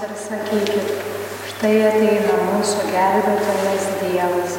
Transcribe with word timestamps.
ir 0.00 0.12
sakykit, 0.16 0.92
štai 1.50 1.74
ateina 1.90 2.36
mūsų 2.46 2.86
gelbėtojas 2.88 3.88
Dievas. 4.00 4.54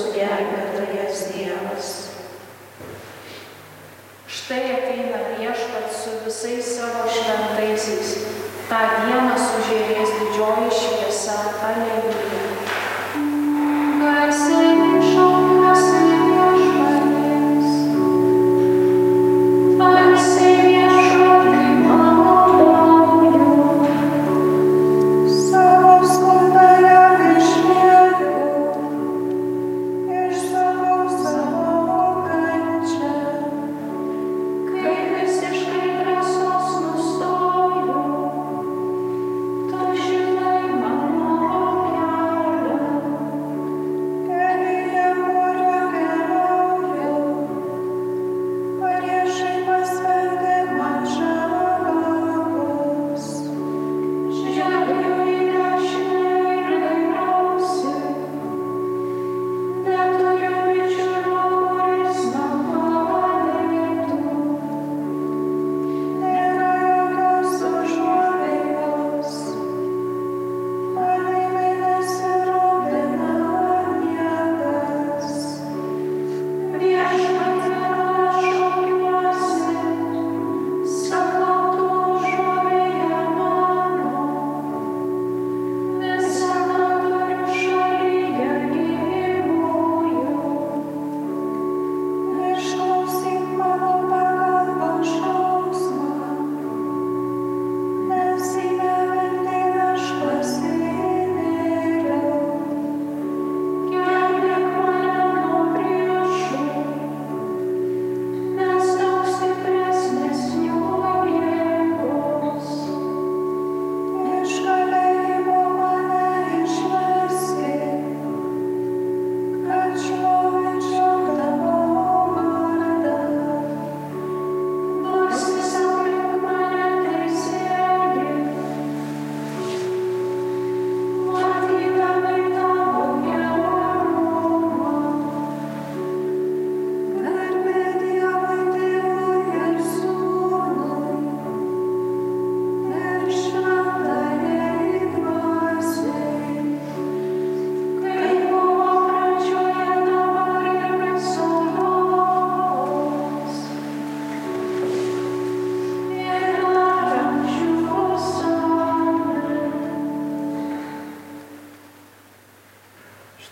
mūsų 0.00 0.12
gelbėtojas 0.16 1.24
Dievas. 1.34 1.88
Štai 4.30 4.62
ateina 4.78 5.20
viešpat 5.36 5.92
su 5.92 6.16
visais 6.24 6.72
savo 6.78 7.04
šventaisiais. 7.10 8.16
Ta 8.70 8.80
diena 9.04 9.36
sužėrės 9.36 10.16
didžioji 10.22 10.70
šviesa. 10.78 11.40
Aleliuja. 11.68 12.39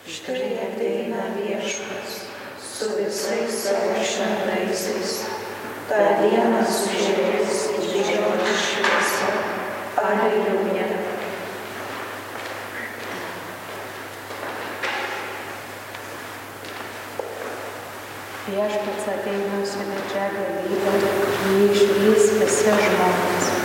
Štai 0.08 0.56
ateina 0.56 1.22
viešpas 1.36 2.12
su 2.64 2.86
visais 2.96 3.52
savo 3.62 3.92
šventaisiais. 4.10 5.10
Ta 5.88 5.98
diena 6.22 6.62
sužiūrės 6.64 7.66
didžioji 7.82 8.54
šviesa. 8.62 9.34
Aleliuja. 10.00 10.88
Viešpats 18.48 19.12
ateina 19.18 19.62
su 19.68 19.86
didžia 19.92 20.32
galybe, 20.40 20.98
jį 21.52 21.62
išvys 21.68 22.36
visi 22.40 22.78
žmonės. 22.88 23.57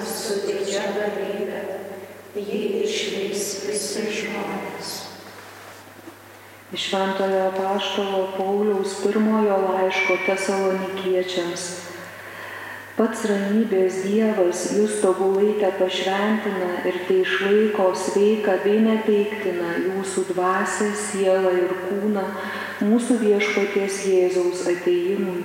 motinos 0.00 0.08
su 0.08 0.46
didžia 0.46 0.82
galybe, 0.94 1.60
ji 2.34 2.84
išvys 2.84 3.44
visi 3.66 4.02
žmonės. 4.16 4.88
Iš 6.72 6.88
Šventojo 6.88 7.52
Paštalo 7.56 8.28
Pauliaus 8.36 9.00
pirmojo 9.02 9.56
laiško 9.66 10.16
tesalonikiečiams. 10.26 11.64
Pats 12.96 13.24
ramybės 13.24 14.02
Dievas 14.04 14.66
jūs 14.76 15.00
tobulaitę 15.00 15.72
pašventina 15.78 16.84
ir 16.84 17.00
tai 17.08 17.20
išlaiko 17.24 17.90
sveiką 17.96 18.58
bei 18.64 18.82
neteiktiną 18.84 19.72
jūsų 19.86 20.26
dvasę, 20.34 20.92
sielą 20.94 21.54
ir 21.64 21.72
kūną 21.88 22.26
mūsų 22.84 23.18
viešpaties 23.24 24.04
Jėzaus 24.06 24.68
ateimui 24.68 25.40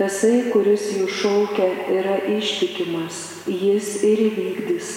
Tasai, 0.00 0.46
kuris 0.48 0.86
jų 0.96 1.06
šaukia, 1.12 1.66
yra 1.92 2.14
ištikimas, 2.38 3.18
jis 3.44 3.98
ir 4.08 4.22
įvykdys. 4.30 4.92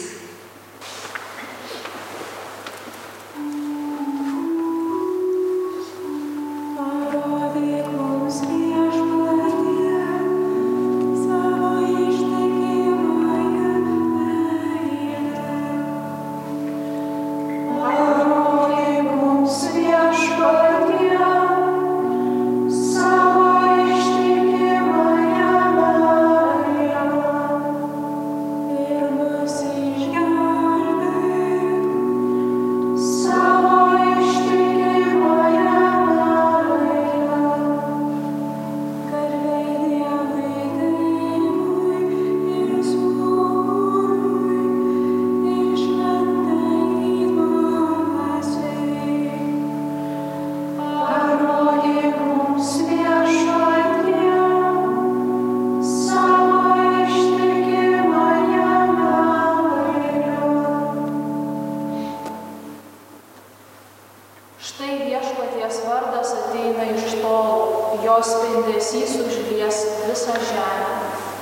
de 69.36 69.58
lhe 69.58 71.33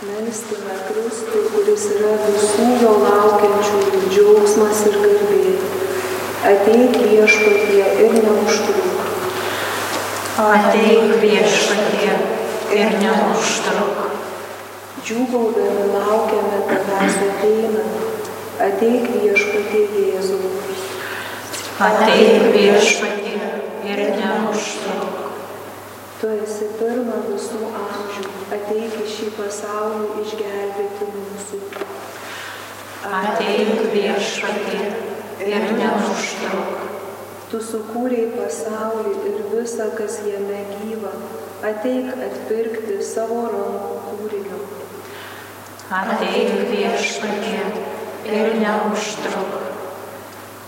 Melskime 0.00 0.74
Kristų, 0.86 1.40
kuris 1.52 1.82
yra 1.92 2.14
visų 2.22 2.68
jo 2.80 2.92
laukiančiųjų 3.02 3.98
džiaugsmas 4.08 4.78
ir 4.88 4.94
garbė. 5.02 5.50
Ateik 6.50 6.96
viešpatie 7.02 7.84
ir 8.06 8.16
neužtruk. 8.16 9.02
Ateik 10.40 11.12
viešpatie 11.20 12.14
ir 12.78 12.96
neužtruk. 13.02 14.00
Džiūgaudami 15.04 15.92
laukiame 15.92 16.62
tavęs 16.72 17.20
ateina. 17.28 17.84
Ateik 18.70 19.04
viešpatie 19.18 19.84
Jėzų. 19.98 20.40
Ateik 21.90 22.48
viešpatie 22.56 23.36
ir 23.36 24.06
neužtruk. 24.16 24.29
Tu 26.20 26.28
esi 26.36 26.66
pirma 26.76 27.14
visų 27.24 27.58
amžių, 27.64 28.30
ateik 28.52 28.96
į 29.00 29.04
šį 29.08 29.28
pasaulį 29.38 30.08
išgelbėti 30.20 31.06
mūsų. 31.14 31.60
Ateik 33.20 33.80
viešpatie 33.94 34.90
ir 35.46 35.64
neužtruk. 35.78 36.84
Tu 37.48 37.62
sukūrei 37.70 38.26
pasaulį 38.34 39.14
ir 39.32 39.40
visą, 39.54 39.88
kas 39.96 40.20
jame 40.28 40.60
gyva, 40.74 41.14
ateik 41.72 42.12
atpirkti 42.28 43.00
savo 43.14 43.40
rankų 43.56 43.96
kūrinio. 44.10 44.60
Ateik 46.02 46.52
viešpatie 46.74 47.64
ir 48.28 48.56
neužtruk. 48.60 49.69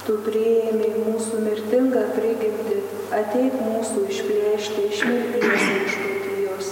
Tu 0.03 0.17
prieėmei 0.27 0.89
mūsų 0.99 1.41
mirtingą 1.45 2.01
prigimtį, 2.17 2.79
ateik 3.15 3.55
mūsų 3.63 4.01
išplėšti 4.11 4.87
iš 4.89 5.03
mirties 5.07 5.67
viešpatijos. 5.69 6.71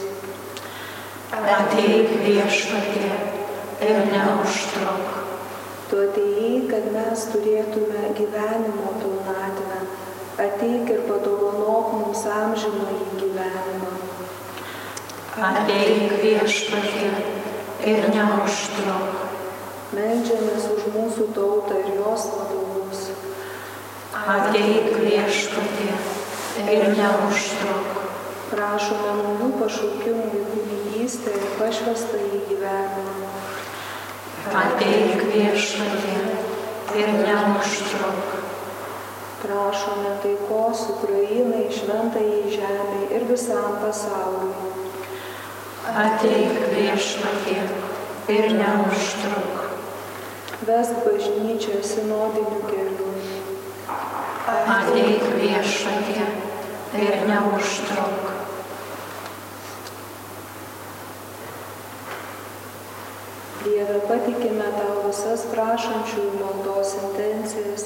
Ateik 1.31 2.11
viešpatie 2.25 3.13
ir 3.87 4.01
neužtruk. 4.11 5.15
Tu 5.93 6.01
atėjai, 6.09 6.57
kad 6.73 6.91
mes 6.97 7.23
turėtume 7.31 8.11
gyvenimo 8.19 8.97
pilnatvę. 8.99 9.79
Ateik 10.49 10.91
ir 10.91 11.07
padovanok 11.07 11.95
mums 12.01 12.27
amžinąjį 12.35 13.09
gyvenimą. 13.23 13.95
Ateik 15.53 16.19
viešpatie 16.27 17.15
ir 17.95 18.11
neužtruk. 18.11 19.27
Meldžiamės 19.95 20.67
už 20.75 20.93
mūsų 20.95 21.31
tautą 21.35 21.79
ir 21.83 21.95
jos 21.99 22.27
vadovus. 22.35 23.10
Ateik 24.11 24.90
viešpatie 24.99 25.95
ir 26.67 26.88
neužtruk. 26.99 27.90
Prašome 28.50 29.12
naujų 29.21 29.50
pašaukimų 29.61 30.25
į 30.35 30.40
kunigystę 30.49 31.35
ir 31.38 31.45
pašvestą 31.61 32.19
į 32.19 32.40
gyvenimą. 32.49 33.29
Ateik 34.50 35.23
viešpatie 35.31 36.25
ir 36.99 37.12
neužtruk. 37.21 38.33
Prašome 39.45 40.17
taikos 40.25 40.83
Ukrainai, 40.97 41.69
šventai 41.71 42.50
žemė 42.50 43.05
ir 43.14 43.29
visam 43.31 43.79
pasauliui. 43.85 44.73
Ateik 45.87 46.59
viešpatie 46.75 47.62
ir 48.35 48.50
neužtruk. 48.59 49.71
Vesk 50.67 50.99
bažnyčią 51.07 51.79
sinodiniu 51.93 52.67
keliu. 52.67 53.10
Ateik 54.49 55.20
viešpatie 55.37 56.25
ir 56.97 57.16
neužtruk. 57.28 58.30
Dieve, 63.61 63.99
patikime 64.09 64.70
tau 64.78 65.02
visas 65.04 65.44
prašančiųjų 65.52 66.38
maldos 66.40 66.94
intencijas 67.02 67.85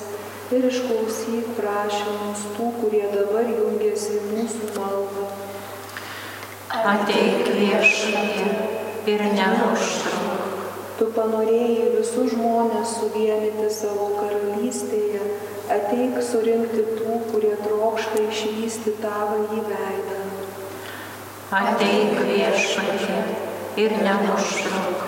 ir 0.54 0.68
išklausyk 0.70 1.50
prašymus 1.58 2.46
tų, 2.54 2.70
kurie 2.78 3.04
dabar 3.10 3.50
jungiasi 3.50 4.20
mūsų 4.30 4.70
maldą. 4.78 5.26
Ateik 6.70 7.50
viešpatie 7.50 8.54
ir 9.10 9.26
neužtruk. 9.34 10.24
Tu 10.94 11.08
panorėjai 11.10 11.88
visus 11.96 12.30
žmonės 12.30 12.92
suvienyti 13.00 13.66
savo 13.74 14.12
karalystėje, 14.14 15.03
ateik 15.74 16.18
surinkti 16.22 16.84
tų, 16.98 17.18
kurie 17.30 17.54
trokšta 17.62 18.22
išvysti 18.28 18.96
tavo 19.02 19.40
į 19.56 19.64
veidą. 19.70 20.20
Ateik 21.54 22.20
viešpatie 22.28 23.18
ir 23.84 23.98
neužtruk. 24.06 25.03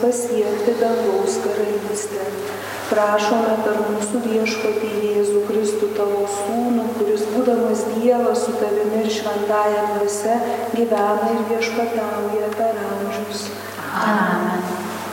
Pasiekti 0.00 0.74
dangaus 0.80 1.36
karalystę. 1.44 2.24
Prašome 2.90 3.54
per 3.64 3.76
mūsų 3.86 4.20
viešpatį 4.24 4.88
Jėzų 5.04 5.40
Kristų 5.46 5.90
tavo 5.94 6.24
sūnų, 6.26 6.86
kuris 6.96 7.22
būdamas 7.34 7.84
Dievas 7.92 8.46
su 8.46 8.54
tavimi 8.58 9.04
ir 9.04 9.10
šventąją 9.14 9.84
dvasia 9.92 10.38
gyvena 10.74 11.28
ir 11.36 11.44
viešpatauja 11.52 12.48
per 12.56 12.80
amžius. 12.86 13.44
Amen. 13.94 14.64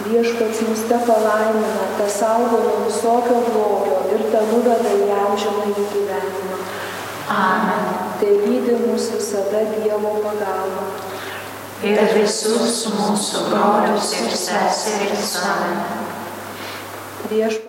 Viešpats 0.08 0.64
mus 0.66 0.86
te 0.90 0.98
palaimina, 1.06 1.86
te 2.00 2.08
saugo 2.18 2.64
nuo 2.64 2.78
visokio 2.88 3.44
blogio 3.52 4.00
ir 4.16 4.26
te 4.32 4.42
nuveda 4.50 4.96
į 5.04 5.12
amžiną 5.20 5.68
į 5.74 5.88
gyvenimą. 5.94 6.62
Amen. 7.38 7.92
Te 8.24 8.32
lydi 8.42 8.80
mus 8.88 9.12
visada 9.14 9.68
Dievo 9.76 10.16
pagalba. 10.24 11.07
Ir 11.86 12.00
visus 12.16 12.80
mūsų 12.90 13.44
brolius 13.52 14.14
ir 14.18 14.34
seseris. 14.34 15.36
Amen. 15.46 16.06
Viešpats 17.30 17.67